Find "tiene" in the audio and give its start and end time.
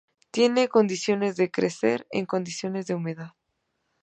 0.31-0.67